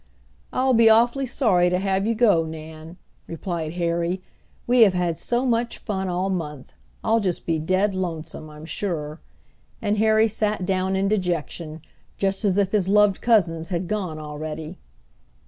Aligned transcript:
"I'll 0.51 0.73
be 0.73 0.89
awfully 0.89 1.27
sorry 1.27 1.69
to 1.69 1.77
have 1.77 2.07
you 2.07 2.15
go, 2.15 2.43
Nan," 2.43 2.97
replied 3.27 3.73
Harry. 3.73 4.23
"We 4.65 4.81
have 4.81 4.95
had 4.95 5.15
so 5.19 5.45
much 5.45 5.77
fun 5.77 6.09
all 6.09 6.31
month. 6.31 6.73
I'll 7.03 7.19
just 7.19 7.45
be 7.45 7.59
dead 7.59 7.93
lonesome, 7.93 8.49
I'm 8.49 8.65
sure," 8.65 9.21
and 9.79 9.99
Harry 9.99 10.27
sat 10.27 10.65
down 10.65 10.95
in 10.95 11.07
dejection, 11.07 11.81
just 12.17 12.43
as 12.43 12.57
if 12.57 12.71
his 12.71 12.87
loved 12.89 13.21
cousins 13.21 13.67
had 13.69 13.87
gone 13.87 14.17
already. 14.17 14.79